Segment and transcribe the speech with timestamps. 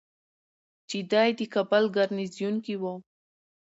[0.89, 2.95] چې دی د کابل ګارنیزیون کې ؤ